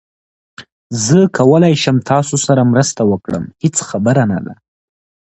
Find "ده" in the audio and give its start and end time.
4.45-4.53